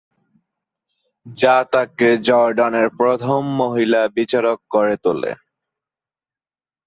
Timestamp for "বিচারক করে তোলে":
4.17-5.31